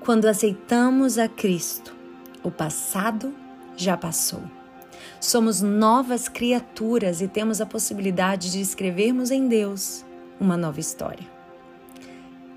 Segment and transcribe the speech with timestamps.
[0.00, 1.94] Quando aceitamos a Cristo,
[2.42, 3.34] o passado
[3.76, 4.42] já passou.
[5.20, 10.04] Somos novas criaturas e temos a possibilidade de escrevermos em Deus
[10.38, 11.26] uma nova história.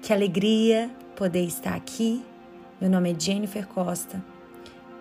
[0.01, 2.23] Que alegria poder estar aqui.
[2.79, 4.23] Meu nome é Jennifer Costa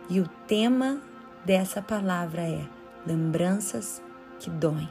[0.09, 1.03] e o tema
[1.45, 2.67] dessa palavra é
[3.07, 4.03] lembranças
[4.41, 4.89] que doem.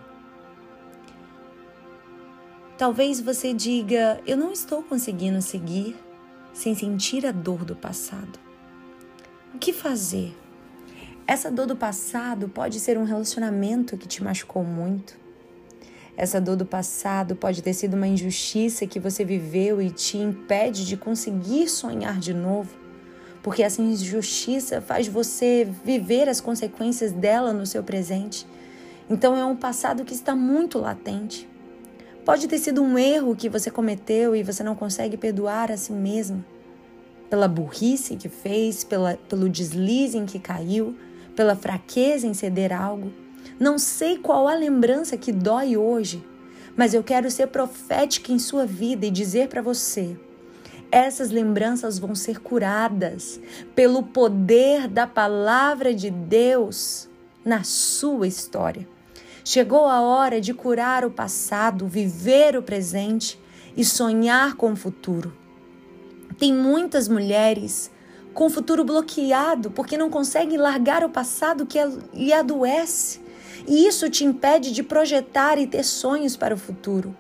[2.78, 5.96] Talvez você diga: Eu não estou conseguindo seguir
[6.58, 8.40] sem sentir a dor do passado.
[9.54, 10.36] O que fazer?
[11.28, 15.16] Essa dor do passado pode ser um relacionamento que te machucou muito.
[16.16, 20.84] Essa dor do passado pode ter sido uma injustiça que você viveu e te impede
[20.84, 22.76] de conseguir sonhar de novo,
[23.44, 28.48] porque essa injustiça faz você viver as consequências dela no seu presente.
[29.08, 31.48] Então é um passado que está muito latente.
[32.28, 35.94] Pode ter sido um erro que você cometeu e você não consegue perdoar a si
[35.94, 36.46] mesma.
[37.30, 40.94] Pela burrice que fez, pela, pelo deslize em que caiu,
[41.38, 43.14] pela fraqueza em ceder algo.
[43.58, 46.22] Não sei qual a lembrança que dói hoje,
[46.76, 50.20] mas eu quero ser profética em sua vida e dizer para você:
[50.92, 53.40] essas lembranças vão ser curadas
[53.74, 57.08] pelo poder da palavra de Deus
[57.46, 58.97] na sua história.
[59.50, 63.40] Chegou a hora de curar o passado, viver o presente
[63.78, 65.34] e sonhar com o futuro.
[66.38, 67.90] Tem muitas mulheres
[68.34, 71.80] com o futuro bloqueado porque não conseguem largar o passado que
[72.14, 73.22] lhe adoece.
[73.66, 77.16] E isso te impede de projetar e ter sonhos para o futuro.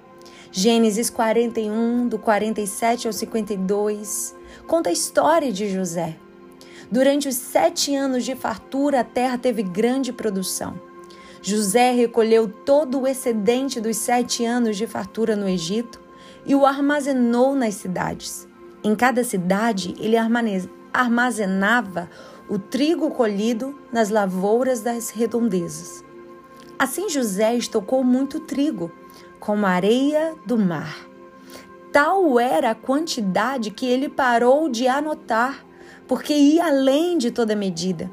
[0.52, 4.36] Gênesis 41, do 47 ao 52,
[4.67, 6.17] conta a história de José.
[6.92, 10.87] Durante os sete anos de fartura, a terra teve grande produção.
[11.50, 15.98] José recolheu todo o excedente dos sete anos de fartura no Egito
[16.45, 18.45] e o armazenou nas cidades.
[18.84, 20.17] Em cada cidade, ele
[20.92, 22.09] armazenava
[22.50, 26.04] o trigo colhido nas lavouras das redondezas.
[26.77, 28.92] Assim José estocou muito trigo,
[29.39, 30.98] como a areia do mar.
[31.93, 35.66] Tal era a quantidade que ele parou de anotar,
[36.10, 38.11] porque ia além de toda medida.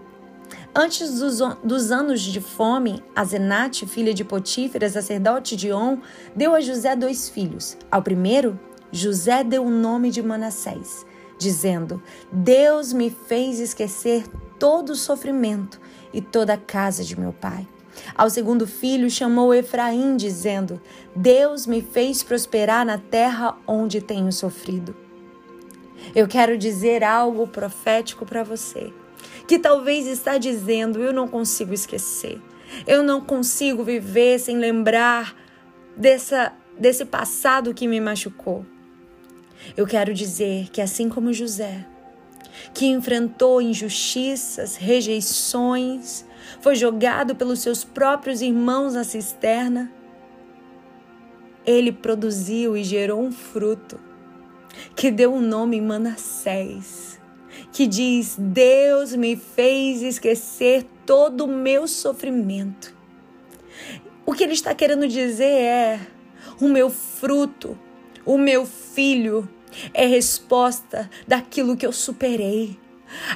[0.77, 5.99] Antes dos, dos, anos de fome, Azenate, filha de Potífera, sacerdote de On,
[6.35, 7.77] deu a José dois filhos.
[7.89, 8.59] Ao primeiro,
[8.91, 11.07] José deu o nome de Manassés,
[11.39, 12.03] dizendo:
[12.33, 14.27] Deus me fez esquecer
[14.59, 15.81] todo o sofrimento
[16.13, 17.69] e toda a casa de meu pai.
[18.17, 20.81] Ao segundo filho, chamou Efraim, dizendo:
[21.15, 24.97] Deus me fez prosperar na terra onde tenho sofrido.
[26.17, 28.93] Eu quero dizer algo profético para você
[29.47, 32.41] que talvez está dizendo: eu não consigo esquecer,
[32.87, 35.35] eu não consigo viver sem lembrar
[35.97, 38.65] dessa, desse passado que me machucou.
[39.77, 41.87] Eu quero dizer que, assim como José,
[42.73, 46.25] que enfrentou injustiças, rejeições,
[46.61, 49.91] foi jogado pelos seus próprios irmãos na cisterna,
[51.67, 53.99] ele produziu e gerou um fruto
[54.95, 57.19] que deu o um nome Manassés
[57.75, 62.95] que diz: Deus me fez esquecer todo o meu sofrimento.
[64.25, 66.01] O que ele está querendo dizer é:
[66.61, 67.77] o meu fruto,
[68.25, 69.49] o meu filho,
[69.93, 72.79] é resposta daquilo que eu superei.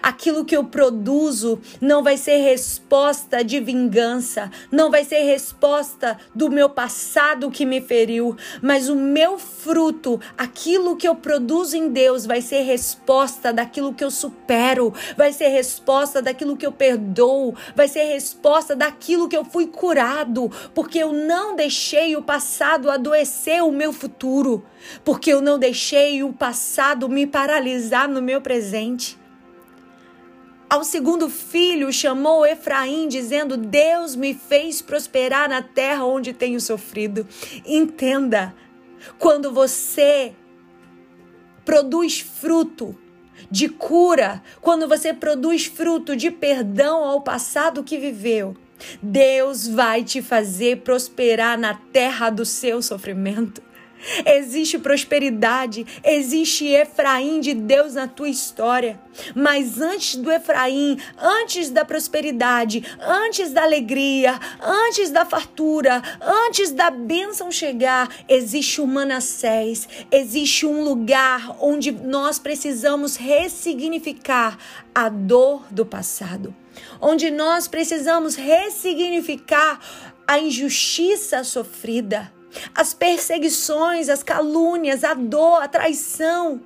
[0.02, 6.50] Aquilo que eu produzo não vai ser resposta de vingança, não vai ser resposta do
[6.50, 12.26] meu passado que me feriu, mas o meu fruto, aquilo que eu produzo em Deus,
[12.26, 17.88] vai ser resposta daquilo que eu supero, vai ser resposta daquilo que eu perdoo, vai
[17.88, 23.72] ser resposta daquilo que eu fui curado, porque eu não deixei o passado adoecer o
[23.72, 24.64] meu futuro,
[25.04, 29.17] porque eu não deixei o passado me paralisar no meu presente.
[30.68, 37.26] Ao segundo filho chamou Efraim, dizendo: Deus me fez prosperar na terra onde tenho sofrido.
[37.64, 38.54] Entenda,
[39.18, 40.34] quando você
[41.64, 42.96] produz fruto
[43.50, 48.54] de cura, quando você produz fruto de perdão ao passado que viveu,
[49.02, 53.62] Deus vai te fazer prosperar na terra do seu sofrimento.
[54.24, 58.98] Existe prosperidade, existe Efraim de Deus na tua história.
[59.34, 66.90] Mas antes do Efraim, antes da prosperidade, antes da alegria, antes da fartura, antes da
[66.90, 74.56] bênção chegar, existe o Manassés, existe um lugar onde nós precisamos ressignificar
[74.94, 76.54] a dor do passado,
[77.00, 79.80] onde nós precisamos ressignificar
[80.26, 82.37] a injustiça sofrida
[82.74, 86.60] as perseguições, as calúnias, a dor, a traição.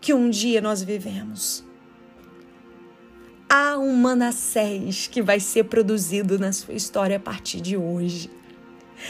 [0.00, 1.64] que um dia nós vivemos.
[3.48, 8.30] Há um Manassés que vai ser produzido na sua história a partir de hoje.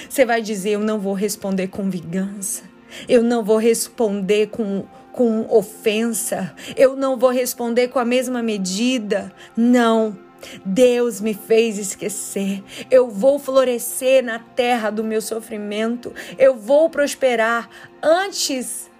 [0.08, 2.62] Você vai dizer: Eu não vou responder com vingança,
[3.08, 9.32] eu não vou responder com, com ofensa, eu não vou responder com a mesma medida.
[9.56, 10.23] Não.
[10.64, 12.62] Deus me fez esquecer.
[12.90, 16.12] Eu vou florescer na terra do meu sofrimento.
[16.38, 17.68] Eu vou prosperar
[18.02, 18.90] antes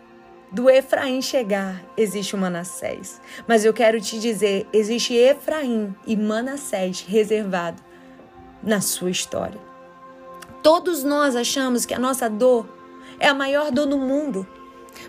[0.55, 3.20] do Efraim chegar, existe o Manassés.
[3.46, 7.82] Mas eu quero te dizer, existe Efraim e Manassés reservado
[8.62, 9.61] na sua história.
[10.62, 12.69] Todos nós achamos que a nossa dor
[13.19, 14.47] é a maior dor do mundo.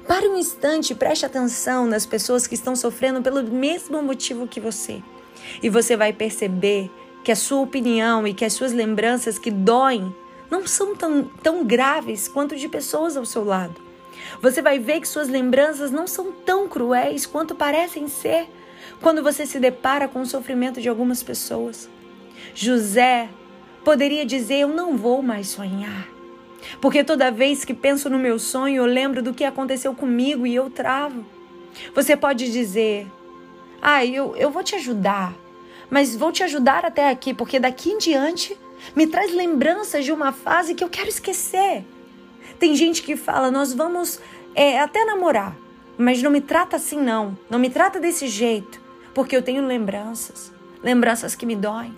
[0.07, 5.01] Para um instante, preste atenção nas pessoas que estão sofrendo pelo mesmo motivo que você.
[5.61, 6.91] E você vai perceber
[7.23, 10.13] que a sua opinião e que as suas lembranças que doem
[10.49, 13.81] não são tão, tão graves quanto de pessoas ao seu lado.
[14.41, 18.47] Você vai ver que suas lembranças não são tão cruéis quanto parecem ser
[19.01, 21.89] quando você se depara com o sofrimento de algumas pessoas.
[22.53, 23.29] José
[23.83, 26.07] poderia dizer: Eu não vou mais sonhar.
[26.81, 30.55] Porque toda vez que penso no meu sonho, eu lembro do que aconteceu comigo e
[30.55, 31.25] eu travo.
[31.93, 33.07] Você pode dizer:
[33.81, 35.33] Ah, eu, eu vou te ajudar,
[35.89, 38.57] mas vou te ajudar até aqui, porque daqui em diante
[38.95, 41.83] me traz lembranças de uma fase que eu quero esquecer.
[42.59, 44.19] Tem gente que fala: Nós vamos
[44.53, 45.55] é, até namorar,
[45.97, 47.37] mas não me trata assim, não.
[47.49, 48.81] Não me trata desse jeito,
[49.13, 51.95] porque eu tenho lembranças lembranças que me doem.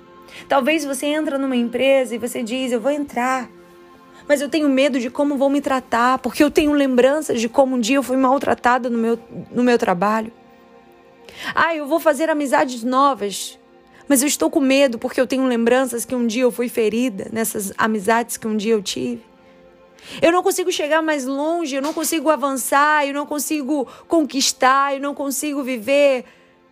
[0.48, 3.50] Talvez você entra numa empresa e você diz: Eu vou entrar
[4.28, 7.78] mas eu tenho medo de como vão me tratar, porque eu tenho lembranças de como
[7.78, 9.18] um dia eu fui maltratada no meu,
[9.52, 10.34] no meu trabalho.
[11.54, 13.58] Ah, eu vou fazer amizades novas,
[14.08, 17.28] mas eu estou com medo porque eu tenho lembranças que um dia eu fui ferida
[17.32, 19.24] nessas amizades que um dia eu tive.
[20.22, 25.02] Eu não consigo chegar mais longe, eu não consigo avançar, eu não consigo conquistar, eu
[25.02, 26.24] não consigo viver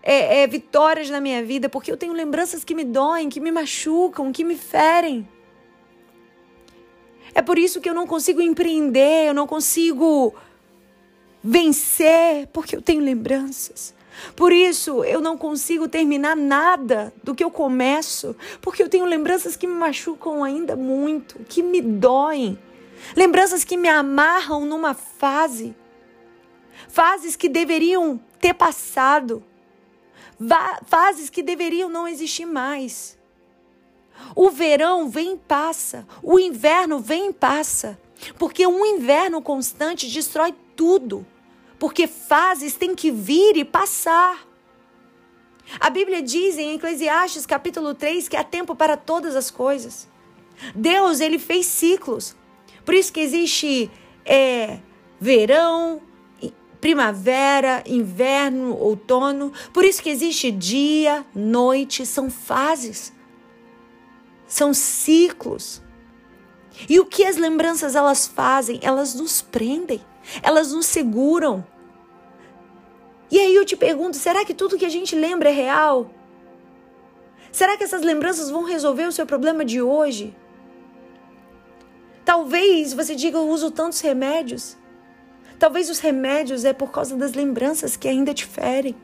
[0.01, 3.51] é, é, vitórias na minha vida porque eu tenho lembranças que me doem, que me
[3.51, 5.27] machucam, que me ferem.
[7.33, 10.33] É por isso que eu não consigo empreender, eu não consigo
[11.44, 13.94] vencer, porque eu tenho lembranças.
[14.35, 19.56] Por isso eu não consigo terminar nada do que eu começo, porque eu tenho lembranças
[19.56, 22.57] que me machucam ainda muito, que me doem.
[23.15, 25.75] Lembranças que me amarram numa fase.
[26.88, 29.44] Fases que deveriam ter passado.
[30.85, 33.18] Fases que deveriam não existir mais.
[34.35, 38.00] O verão vem e passa, o inverno vem e passa,
[38.39, 41.25] porque um inverno constante destrói tudo,
[41.80, 44.45] porque fases têm que vir e passar.
[45.80, 50.07] A Bíblia diz em Eclesiastes capítulo 3 que há tempo para todas as coisas.
[50.74, 52.36] Deus, ele fez ciclos.
[52.83, 53.92] Por isso que existe
[54.24, 54.80] é,
[55.19, 56.01] verão,
[56.80, 59.51] primavera, inverno, outono.
[59.74, 63.16] Por isso que existe dia, noite, são fases
[64.48, 65.81] são ciclos.
[66.89, 68.80] E o que as lembranças elas fazem?
[68.81, 70.01] Elas nos prendem,
[70.42, 71.66] elas nos seguram.
[73.30, 76.10] E aí eu te pergunto, será que tudo que a gente lembra é real?
[77.51, 80.36] Será que essas lembranças vão resolver o seu problema de hoje?
[82.24, 84.75] Talvez você diga, eu uso tantos remédios.
[85.57, 88.95] Talvez os remédios é por causa das lembranças que ainda te ferem.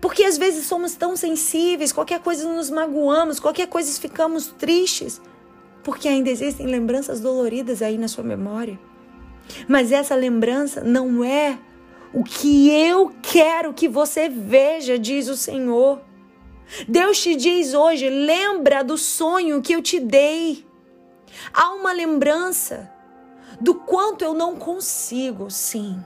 [0.00, 5.20] Porque às vezes somos tão sensíveis, qualquer coisa nos magoamos, qualquer coisa ficamos tristes,
[5.82, 8.78] porque ainda existem lembranças doloridas aí na sua memória.
[9.68, 11.58] Mas essa lembrança não é
[12.12, 16.00] o que eu quero que você veja, diz o Senhor.
[16.88, 20.64] Deus te diz hoje: lembra do sonho que eu te dei.
[21.52, 22.90] Há uma lembrança
[23.60, 26.02] do quanto eu não consigo, sim.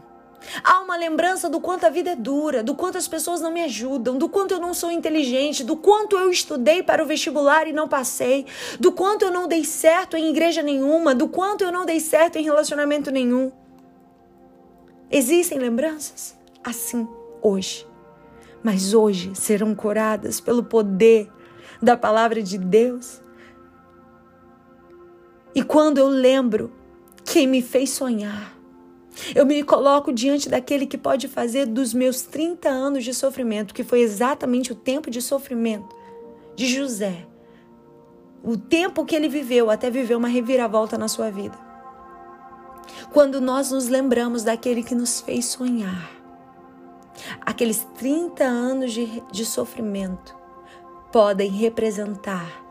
[0.63, 3.63] Há uma lembrança do quanto a vida é dura, do quanto as pessoas não me
[3.63, 7.73] ajudam, do quanto eu não sou inteligente, do quanto eu estudei para o vestibular e
[7.73, 8.47] não passei,
[8.79, 12.37] do quanto eu não dei certo em igreja nenhuma, do quanto eu não dei certo
[12.37, 13.51] em relacionamento nenhum.
[15.11, 17.07] Existem lembranças assim
[17.43, 17.87] hoje,
[18.63, 21.31] mas hoje serão curadas pelo poder
[21.81, 23.21] da palavra de Deus.
[25.55, 26.73] E quando eu lembro
[27.25, 28.55] quem me fez sonhar,
[29.35, 33.85] eu me coloco diante daquele que pode fazer dos meus 30 anos de sofrimento, que
[33.85, 35.95] foi exatamente o tempo de sofrimento
[36.57, 37.27] de José,
[38.43, 41.57] o tempo que ele viveu até viver uma reviravolta na sua vida.
[43.13, 46.11] Quando nós nos lembramos daquele que nos fez sonhar,
[47.41, 50.35] aqueles 30 anos de, de sofrimento
[51.13, 52.63] podem representar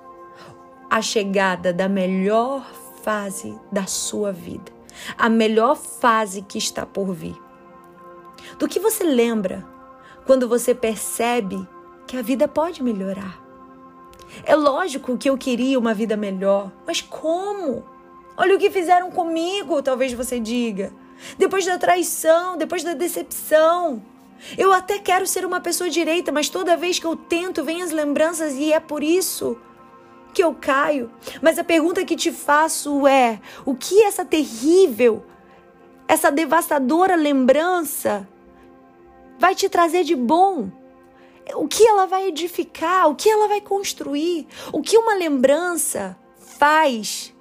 [0.89, 2.69] a chegada da melhor
[3.01, 4.73] fase da sua vida
[5.17, 7.35] a melhor fase que está por vir.
[8.57, 9.65] Do que você lembra
[10.25, 11.67] quando você percebe
[12.07, 13.41] que a vida pode melhorar?
[14.45, 17.83] É lógico que eu queria uma vida melhor, mas como?
[18.35, 20.91] Olha o que fizeram comigo, talvez você diga.
[21.38, 24.01] Depois da traição, depois da decepção.
[24.57, 27.91] Eu até quero ser uma pessoa direita, mas toda vez que eu tento, vem as
[27.91, 29.57] lembranças e é por isso
[30.34, 31.12] que eu caio.
[31.42, 35.24] Mas a pergunta que te faço é: o que essa terrível,
[36.08, 38.28] essa devastadora lembrança
[39.38, 40.70] vai te trazer de bom?
[41.56, 43.10] O que ela vai edificar?
[43.10, 44.48] O que ela vai construir?
[44.72, 47.34] O que uma lembrança faz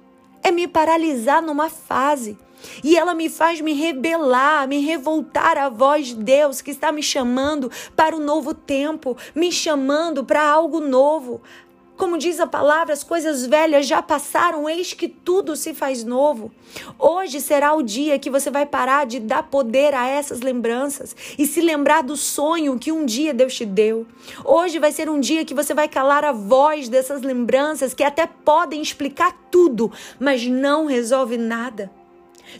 [0.43, 2.37] é me paralisar numa fase.
[2.83, 7.03] E ela me faz me rebelar, me revoltar à voz de Deus que está me
[7.03, 11.41] chamando para um novo tempo, me chamando para algo novo.
[11.95, 16.51] Como diz a palavra, as coisas velhas já passaram, eis que tudo se faz novo.
[16.97, 21.45] Hoje será o dia que você vai parar de dar poder a essas lembranças e
[21.45, 24.07] se lembrar do sonho que um dia Deus te deu.
[24.43, 28.25] Hoje vai ser um dia que você vai calar a voz dessas lembranças que até
[28.25, 31.91] podem explicar tudo, mas não resolve nada.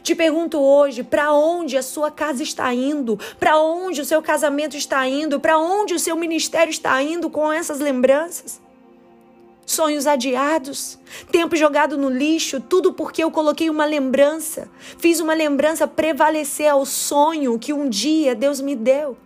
[0.02, 3.18] Te pergunto hoje, para onde a sua casa está indo?
[3.38, 5.40] Para onde o seu casamento está indo?
[5.40, 8.63] Para onde o seu ministério está indo com essas lembranças?
[9.66, 10.98] Sonhos adiados,
[11.30, 14.68] tempo jogado no lixo, tudo porque eu coloquei uma lembrança,
[14.98, 19.16] fiz uma lembrança prevalecer ao sonho que um dia Deus me deu.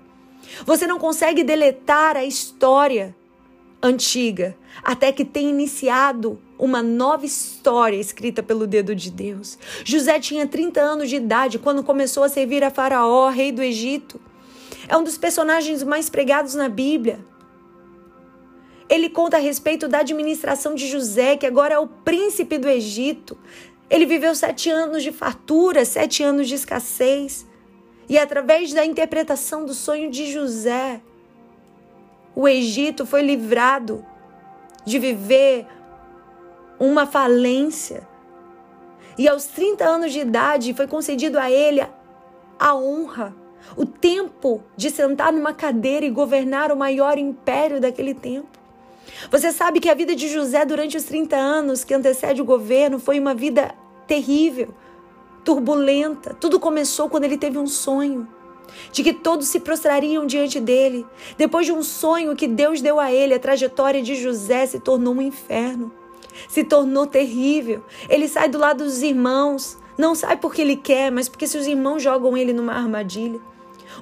[0.64, 3.14] Você não consegue deletar a história
[3.83, 9.59] antiga até que tenha iniciado uma nova história escrita pelo dedo de Deus.
[9.85, 14.21] José tinha 30 anos de idade quando começou a servir a Faraó, rei do Egito.
[14.88, 17.21] É um dos personagens mais pregados na Bíblia.
[18.88, 23.37] Ele conta a respeito da administração de José, que agora é o príncipe do Egito.
[23.90, 27.47] Ele viveu sete anos de fartura, sete anos de escassez.
[28.09, 31.00] E através da interpretação do sonho de José,
[32.35, 34.04] o Egito foi livrado
[34.85, 35.66] de viver
[36.80, 38.09] uma falência.
[39.18, 41.85] E aos 30 anos de idade foi concedido a ele
[42.59, 43.35] a honra,
[43.76, 48.58] o tempo de sentar numa cadeira e governar o maior império daquele tempo.
[49.31, 52.99] Você sabe que a vida de José durante os 30 anos que antecede o governo
[52.99, 53.75] foi uma vida
[54.07, 54.69] terrível,
[55.45, 56.35] turbulenta.
[56.35, 58.29] Tudo começou quando ele teve um sonho
[58.93, 61.07] de que todos se prostrariam diante dele.
[61.37, 65.15] Depois de um sonho que Deus deu a ele, a trajetória de José se tornou
[65.15, 65.93] um inferno,
[66.49, 67.85] se tornou terrível.
[68.09, 72.03] Ele sai do lado dos irmãos, não sai porque ele quer, mas porque seus irmãos
[72.03, 73.41] jogam ele numa armadilha.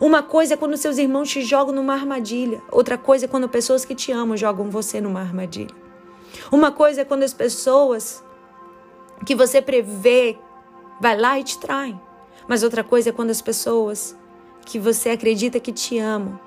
[0.00, 2.62] Uma coisa é quando seus irmãos te jogam numa armadilha.
[2.70, 5.74] Outra coisa é quando pessoas que te amam jogam você numa armadilha.
[6.52, 8.22] Uma coisa é quando as pessoas
[9.24, 10.38] que você prevê
[11.00, 12.00] vai lá e te traem.
[12.46, 14.16] Mas outra coisa é quando as pessoas
[14.64, 16.38] que você acredita que te amam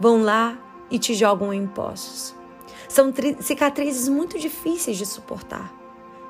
[0.00, 0.58] vão lá
[0.90, 2.34] e te jogam em poços.
[2.88, 5.72] São cicatrizes muito difíceis de suportar,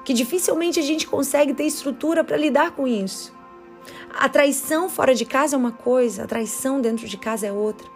[0.05, 3.35] que dificilmente a gente consegue ter estrutura para lidar com isso.
[4.19, 7.87] A traição fora de casa é uma coisa, a traição dentro de casa é outra.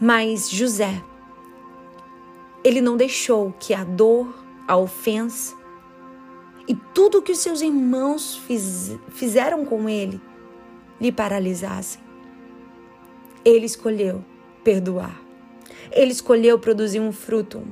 [0.00, 1.02] Mas José,
[2.62, 4.32] ele não deixou que a dor,
[4.66, 5.56] a ofensa
[6.68, 10.20] e tudo que os seus irmãos fiz, fizeram com ele
[11.00, 12.00] lhe paralisassem.
[13.44, 14.22] Ele escolheu
[14.62, 15.18] perdoar.
[15.90, 17.62] Ele escolheu produzir um fruto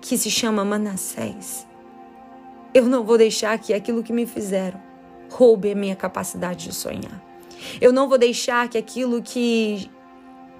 [0.00, 1.66] que se chama Manassés.
[2.72, 4.89] Eu não vou deixar que aquilo que me fizeram
[5.30, 7.22] roube a minha capacidade de sonhar.
[7.80, 9.90] Eu não vou deixar que aquilo que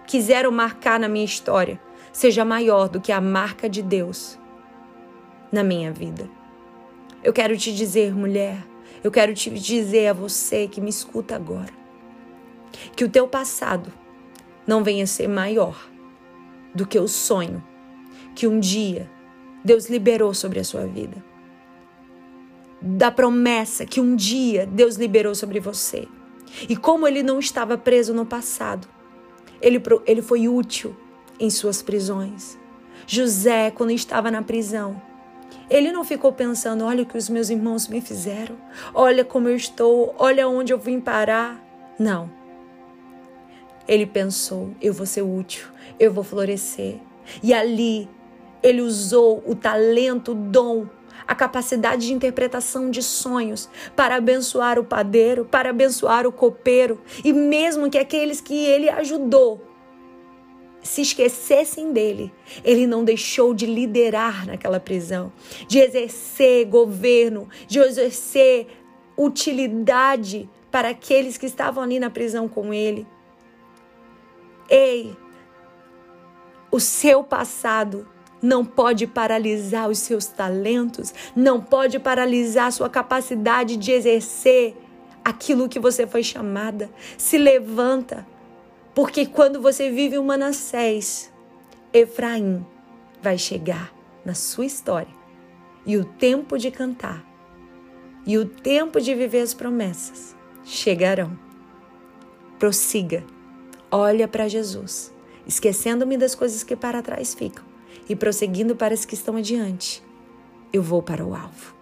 [0.06, 1.80] quiseram marcar na minha história
[2.12, 4.38] seja maior do que a marca de Deus
[5.52, 6.28] na minha vida.
[7.22, 8.64] Eu quero te dizer, mulher,
[9.02, 11.72] eu quero te dizer a você que me escuta agora,
[12.96, 13.92] que o teu passado
[14.66, 15.88] não venha ser maior
[16.74, 17.62] do que o sonho
[18.34, 19.10] que um dia
[19.64, 21.29] Deus liberou sobre a sua vida
[22.80, 26.08] da promessa que um dia Deus liberou sobre você.
[26.68, 28.88] E como ele não estava preso no passado,
[29.60, 30.96] ele, ele foi útil
[31.38, 32.58] em suas prisões.
[33.06, 35.00] José, quando estava na prisão,
[35.68, 38.56] ele não ficou pensando: olha o que os meus irmãos me fizeram,
[38.94, 41.64] olha como eu estou, olha onde eu vim parar.
[41.98, 42.30] Não.
[43.86, 45.66] Ele pensou: eu vou ser útil,
[45.98, 46.96] eu vou florescer.
[47.42, 48.08] E ali
[48.62, 50.86] ele usou o talento, o dom
[51.30, 57.32] a capacidade de interpretação de sonhos para abençoar o padeiro, para abençoar o copeiro e
[57.32, 59.64] mesmo que aqueles que ele ajudou
[60.82, 62.34] se esquecessem dele,
[62.64, 65.32] ele não deixou de liderar naquela prisão,
[65.68, 68.66] de exercer governo, de exercer
[69.16, 73.06] utilidade para aqueles que estavam ali na prisão com ele.
[74.68, 75.16] Ei,
[76.72, 78.08] o seu passado
[78.42, 84.76] não pode paralisar os seus talentos, não pode paralisar a sua capacidade de exercer
[85.24, 86.90] aquilo que você foi chamada.
[87.18, 88.26] Se levanta,
[88.94, 91.30] porque quando você vive o Manassés,
[91.92, 92.64] Efraim
[93.22, 93.92] vai chegar
[94.24, 95.20] na sua história
[95.84, 97.24] e o tempo de cantar
[98.26, 101.38] e o tempo de viver as promessas chegarão.
[102.58, 103.24] Prossiga,
[103.90, 105.12] olha para Jesus,
[105.46, 107.69] esquecendo-me das coisas que para trás ficam
[108.10, 110.02] e prosseguindo para as que estão adiante.
[110.72, 111.76] Eu vou para o alvo.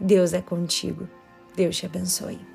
[0.00, 1.08] Deus é contigo.
[1.56, 2.49] Deus te abençoe.